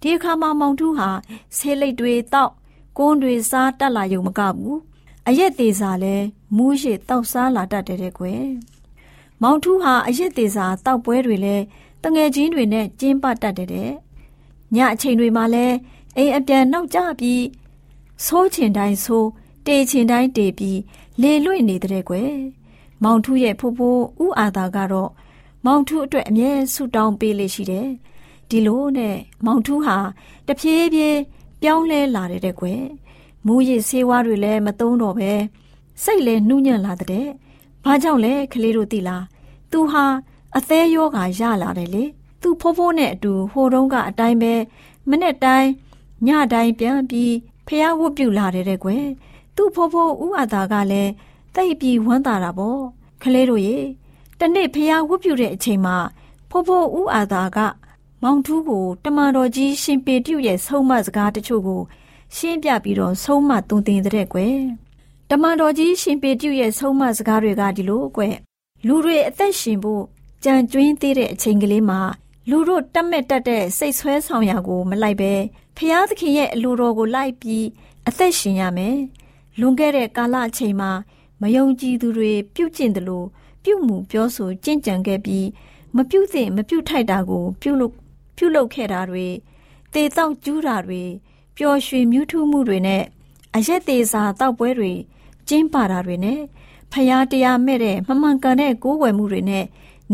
[0.00, 1.08] ဒီအခါမှာမောင်ထူးဟာ
[1.56, 2.52] ဆေးလိတ်တွေတောက်
[2.98, 4.78] ကုန်းတွေစားတတ်လာရုံမကဘူး
[5.28, 6.14] အရက်သေးစာလဲ
[6.56, 8.44] မူးရစ်တောက်စားလာတတ်တဲ့ကွယ်
[9.42, 11.56] မောင်ထူးဟာအရက်သေးစာတောက်ပွဲတွေလဲ
[12.02, 13.90] တငယ်ချင်းတွေနဲ့ကျင်းပတတ်တဲ့
[14.74, 15.66] ညအချိန်တွေမှာလဲ
[16.18, 17.44] အိမ်အပြန်နောက်ကျပြီး
[18.24, 19.28] ဆိုးချင်တိုင်းဆိုး
[19.66, 20.78] တေချင်တိုင်းတေပြီး
[21.22, 22.32] လေလွင့်နေတဲ့ကွယ်
[23.02, 25.10] မောင်ထူးရဲ့ဖိုးဖိုးဥအာသာကတော့
[25.64, 27.88] မောင်ထူးအတွက်အမြဲဆုတောင်းပေးလေရှိတယ်
[28.48, 29.96] ဒီလိုနဲ့မောင်ထူးဟာ
[30.46, 31.18] တဖြည်းဖြည်း
[31.62, 32.82] ပြောင်းလဲလာတဲ့ကွယ်
[33.46, 35.32] မူရည်ဆေးဝါးတွေလည်းမသုံးတော့ပဲ
[36.02, 37.26] စိတ်လည်းနှူးညံ့လာတဲ့
[37.84, 39.24] ဘာကြောင့်လဲကလေးတို့သိလား
[39.72, 40.04] သူဟာ
[40.56, 42.04] အသေးယောဂါရလာတယ်လေ
[42.42, 44.52] သူဖိုးဖိုးနဲ့အတူဟိုတုန်းကအတိုင်းပဲ
[45.08, 45.68] မနေ့တိုင်း
[46.26, 47.34] ညတိုင်းပြန်ပြီး
[47.66, 49.06] ဖះဝတ်ပြုလာတယ်တဲ့ကွယ်
[49.56, 51.12] သူ့ဖိုးဖိုးဥအသာကလည်း
[51.54, 52.80] တိတ်ပြီးဝမ်းသာတာပေါ့
[53.22, 53.78] ကလေးတို့ရေ
[54.38, 55.96] တနေ့ဖះဝတ်ပြုတဲ့အချိန်မှာ
[56.50, 57.58] ဖိုးဖိုးဥအာသာက
[58.22, 61.80] မောင်ထူးကိုတမန်တော်ကြီးရှင်ပေတျုရဲ့ဆုံးမစကားတချို့ကို
[62.36, 64.58] ရှင်းပြပြီးတော့ဆုံးမသွန်သင်တဲ့ကွယ်
[65.30, 68.34] တမန်တော်ကြီးရှင်ပေတျုရဲ့ဆုံးမစကားတွေကဒီလိုကွယ်
[68.86, 70.02] လူတွေအသက်ရှင်ဖို့
[70.44, 72.00] ကြံကျွင်းသေးတဲ့အချိန်ကလေးမှာ
[72.50, 75.32] လူတို့တက်မဲ့တက်တဲ့စိတ်ဆွဲဆောင်ရာကိုမလိုက်ပဲ
[75.80, 77.66] ဖျားသခင်ရဲ့အလိုတော်ကိုလိုက်ပြီး
[78.08, 78.96] အသက်ရှင်ရမယ်။
[79.60, 80.90] လွန်ခဲ့တဲ့ကာလအချိန်မှာ
[81.40, 83.26] မယုံကြည်သူတွေပြုတ်ကျင့်တယ်လို့
[83.62, 85.46] ပြုတ်မှုပြောဆိုကြင့်ကြံခဲ့ပြီး
[85.96, 87.92] မပြုတ်သင့်မပြုတ်ထိုက်တာကို ပြုတ်လို့
[88.36, 89.26] ပြုတ်လုပ်ခဲ့တာတွေ
[89.92, 91.02] တေတောက်ကျူးတာတွေ
[91.56, 93.02] ပျော်ရွှင်မြူးထူးမှုတွေနဲ့
[93.56, 94.92] အရက်သေးစာတောက်ပွဲတွေ
[95.48, 96.40] ကျင်းပါတာတွေနဲ့
[96.92, 99.64] ဖျားတရားမဲ့တဲ့မမှန်ကန်တဲ့ကိုးကွယ်မှုတွေနဲ့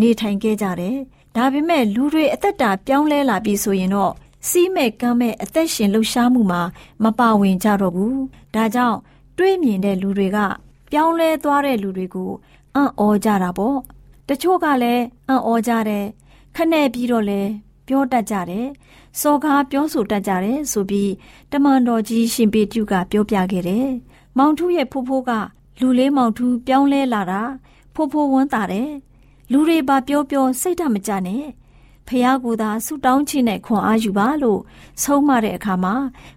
[0.00, 0.96] နေထိုင်ခဲ့ကြတယ်။
[1.36, 4.14] ဒါပေမဲ့လူတွေအသက်တာပြောင်းလဲလာပြီဆိုရင်တော့
[4.48, 6.62] စီးမဲ့ကမ်းမဲ့အသက်ရှင်လှုပ်ရှားမှုမှာ
[7.04, 8.14] မပါဝင်ကြတော့ဘူး။
[8.54, 8.98] ဒါကြောင့်
[9.38, 10.38] တွေးမြင်တဲ့လူတွေက
[10.90, 12.30] ပြောင်းလဲသွားတဲ့လူတွေကို
[12.74, 13.76] အံ့ဩကြတာပေါ့။
[14.28, 16.04] တချို့ကလည်းအံ့ဩကြတယ်။
[16.56, 17.40] ခနဲ့ပြီးတော့လဲ
[17.88, 18.66] ပြောတတ်ကြတယ်။
[19.20, 21.12] စော်ကားပြောဆိုတတ်ကြတယ်ဆိုပြီး
[21.52, 23.88] တမန်တော်ကြီးရှင်ပေတုကပြောပြခဲ့တယ်။
[24.38, 25.30] မောင်ထူးရဲ့ဖိုးဖိုးက
[25.80, 27.42] လူလေးမောင်ထူးပြောင်းလဲလာတာ
[27.94, 28.90] ဖိုးဖိုးဝန်းတာတယ်။
[29.52, 31.44] လူတွေပါပြောပြောစိတ်ဓာတ်မကြနဲ့
[32.08, 34.60] ဖះကိုသာဆူတောင်းခြင်းနဲ့ခွန်အားယူပါလို့
[35.02, 35.94] ဆုံးမတဲ့အခါမှာ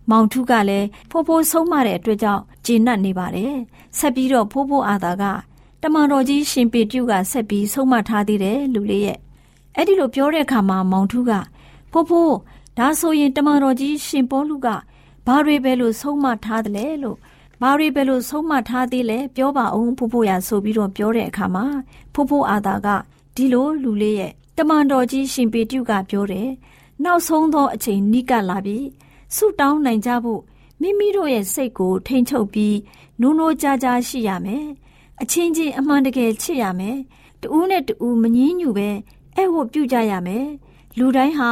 [0.10, 3.56] မောင်ထုကလည်းဖိုးဖိုးဆုံးမတဲ့အတွက်ကြောင့်ကျေနပ်နေပါတယ်
[3.98, 5.24] ဆက်ပြီးတော့ဖိုးဖိုးအာသာက
[5.82, 9.18] တမန်တော်ကြီးရှင်ပေတုကဆက်ပြီးဆုံးမထားသေးတယ်လူလေးရဲ့
[9.76, 11.32] အဲ့ဒီလိုပြောတဲ့အခါမှာမောင်ထုက
[11.92, 12.36] ဖိုးဖိုး
[12.78, 14.68] ဒါဆိုရင်တမန်တော်ကြီးရှင်ပေါလုက
[15.28, 17.18] ဘာတွေပဲလို့ဆုံးမထားတယ်လဲလို့
[17.62, 21.66] ဘာတွေပဲလို့ဆုံးမထားသေးလဲပြောပါအောင်ဖိုးဖိုးရဆိုပြီးတော့ပြောတဲ့အခါမှာ
[22.14, 22.88] ဖိုးဖိုးအာသာက
[23.36, 26.50] ဒီလိုလူလေးရဲ့ တမန်တော်ကြီးရှင်ပေတုကပြောတယ်
[27.04, 28.78] နောက်ဆုံးသောအချိန်နိကလာပြီ
[29.36, 30.41] ဆုတောင်းနိုင်ကြဖို့
[30.82, 32.76] မိမိတို့ရဲ့စိတ်ကိုထိန်ချုပ်ပြီး
[33.22, 34.65] နိုးနိုးကြားကြားရှိရမယ်
[35.22, 36.98] အချင်းချင်းအမှန်တကယ်ချစ်ရမယ်
[37.41, 38.89] တူးနဲ့တူးမငင်းညူပဲ
[39.36, 40.46] အဲ့ဝတ်ပြုကြရမယ်
[40.98, 41.52] လူတိုင်းဟာ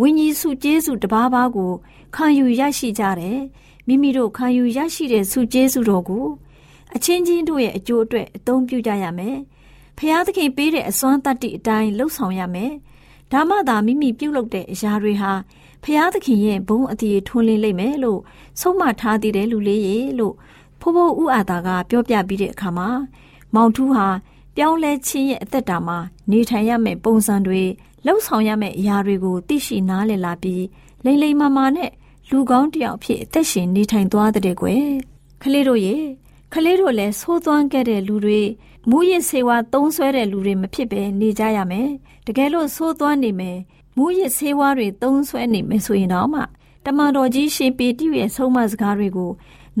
[0.00, 1.72] ဝိညာဉ်စုကျေးစုတဘာဘာကို
[2.14, 3.38] ခံယူရရှိကြတယ်
[3.86, 6.26] မိမိတို့ခံယူရရှိတဲ့စုကျေးစုတော်ကို
[6.94, 9.36] အချင်းချင်းတို့ရဲ့အကျိုးအတွက်အသုံးပြုကြရမယ်
[9.98, 12.72] ဖျားသခင်ပေးတဲ့အစွမ်းတတ္တိအတိုင်းလှုပ်ဆောင်ရမယ်
[13.32, 15.32] ဒါမှသာမိမိပြုလုပ်တဲ့အရာတွေဟာ
[15.84, 18.20] ဖျားသခင်ရဲ့ဘုန်းအတည်ထွန်းလင်းလိမ့်မယ်လို့
[18.60, 20.34] ဆုံးမထားသေးတယ်လူလေးရေလို့
[20.80, 22.88] ဖိုးဖိုးဥအာသာကပြောပြပြီးတဲ့အခါမှာ
[23.54, 24.06] မောင်ထူးဟာ
[24.56, 25.98] ပြောင်းလဲခြင်းရဲ့အသက်တာမှာ
[26.30, 27.62] နေထိုင်ရမယ့်ပုံစံတွေ
[28.06, 30.64] လှုပ်ဆောင်ရမယ့်အရာတွေကိုသိရှိနားလည်လာပြီး
[31.04, 31.90] လိမ့်လိမ့်မာမာနဲ့
[32.30, 34.86] လူကောင်းတယောက်ဖြစ်အသက်ရှင်နေထိုင်သွားတဲ့ကွယ်
[35.42, 35.96] ခလေးတို့ရေ
[36.52, 38.40] ခလေးတို့လည်းသိုးသွမ်းခဲ့တဲ့လူတွေ
[38.90, 41.88] မူရစ်ဆေးဝါးသုံးဆွဲတဲ့လူတွေမဖြစ်ပဲနေကြရမယ်
[42.26, 43.58] တကယ်လို့သိုးသွမ်းနေမယ်
[43.96, 46.40] မူရစ်ဆေးဝါးတွေသုံးဆွဲနေမယ်ဆိုရင်တော့မှ
[46.84, 49.30] တမန်တော်ကြီးရှင်ပေတိရဲ့ဆုံးမစကားတွေကို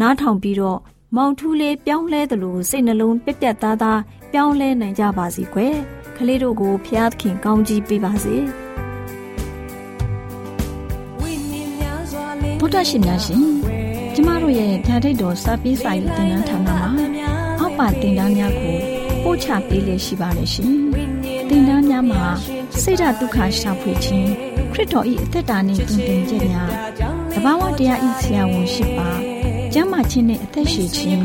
[0.00, 0.78] နားထောင်ပြီးတော့
[1.16, 4.00] မောင်ထူးလေးပြောင်းလဲသလိုစိတ်နှလုံးပြက်ပြက်သားသား
[4.32, 5.76] ပြောင်းလဲနိုင်ကြပါစီကွယ်
[6.16, 8.36] ကလေးတို့ကိုဖျားသခင်ကောင်းကြီးပေးပါစေ
[12.60, 13.42] ဗုဒ္ဓရှင်များရှင်
[14.14, 18.76] ကျမတို့ရဲ့ဓာတ်ထိတ်တော်စပေးစာယူတင်နန်းဌာနမှာ အောက်ပါတင်ဒားများကို
[19.22, 20.72] ပို့ချပေးလေရှိပါတယ်ရှင်
[21.48, 22.24] တင်ဒားများမှာ
[22.82, 24.30] ဆိဒ္ဓတုခရှာဖွေခြင်း
[24.72, 26.64] ခရစ်တော်၏အသက်တာနှင့်တူတင်ကြညာ
[27.32, 29.08] တဘာဝတရားဤဆရာဝန်ရှိပါ
[29.72, 31.22] ကျမ်းမာခြင်းနဲ့အသက်ရှိခြင်း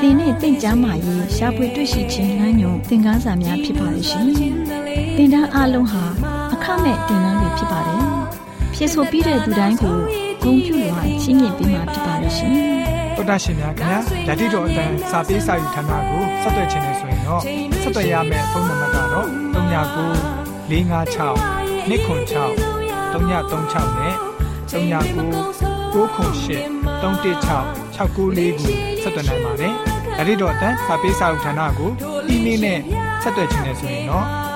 [0.00, 4.26] သင်နဲ့တင့်ကြမာရေးရှားပွေတွေ့ရှိခြင်းလမ်းညွန်သင်ခန်းစာများဖြစ်ပါလိမ့်ရှင်။
[5.16, 6.04] သင်တန်းအလုံးဟာ
[6.52, 8.02] အခမဲ့သင်တန်းတွေဖြစ်ပါတယ်။
[8.74, 9.96] ဖြစ်ဆိုပြီးတဲ့သူတိုင်းကို
[10.42, 12.54] ဂုဏ်ပြုလွှာချင်းမြင့်ပေးမှာဖြစ်ပါလိမ့်ရှင်။
[13.20, 17.42] တော်တာရှင်များခင်ဗျာဓာတိတော်အတန်းစာပေးစာယူဌာနကိုဆက်သွယ်ခြင်းနဲ့ဆိုရင်တော့
[17.82, 20.70] ဆက်သွယ်ရမယ့်ဖုန်းနံပါတ်ကတော့39 656
[21.88, 21.90] 296
[23.12, 24.14] 336နဲ့
[24.72, 24.92] 39
[25.92, 26.60] 998 316
[27.02, 28.26] 694ကို
[29.02, 29.72] ဆက်သွင်းနိုင်ပါတယ်။
[30.16, 31.90] ဒါ့အပြင်တော့အတန်းစာပေးစာဥထာဏာကို
[32.28, 32.78] အီးမေးလ်နဲ့
[33.22, 34.26] ဆက်သွယ်ခြင်းနဲ့ဆိုရင်တော့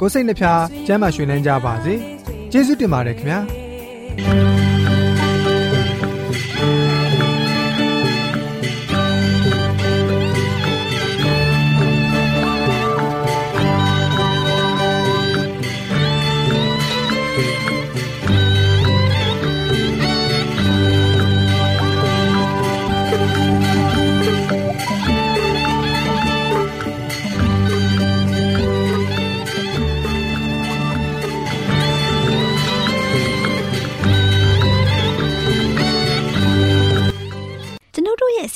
[0.00, 1.94] ကိုစိတ်နှဖျားစမ်းမွှေနှမ်းကြပါစေ။
[2.52, 3.40] ကျေးဇူးတင်ပါတယ်ခင်ဗျာ။။